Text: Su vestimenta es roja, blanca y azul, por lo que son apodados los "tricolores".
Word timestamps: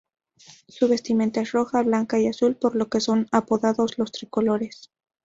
Su 0.67 0.87
vestimenta 0.87 1.41
es 1.41 1.51
roja, 1.51 1.83
blanca 1.83 2.17
y 2.17 2.25
azul, 2.25 2.55
por 2.55 2.75
lo 2.75 2.89
que 2.89 2.99
son 2.99 3.27
apodados 3.31 3.99
los 3.99 4.11
"tricolores". 4.11 4.89